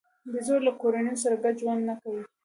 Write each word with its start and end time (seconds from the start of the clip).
بیزو 0.31 0.55
له 0.65 0.71
کورنیو 0.81 1.21
سره 1.23 1.35
ګډ 1.43 1.55
ژوند 1.61 1.81
نه 1.89 1.95
کوي. 2.01 2.23